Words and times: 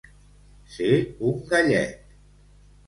Ser 0.77 0.95
un 1.31 1.45
gallet. 1.53 1.95